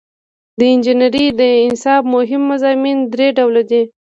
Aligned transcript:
د 0.59 0.59
انجنیری 0.73 1.25
د 1.39 1.41
نصاب 1.69 2.03
مهم 2.15 2.41
مضامین 2.51 2.97
درې 3.13 3.27
ډوله 3.37 3.63
دي. 3.69 3.83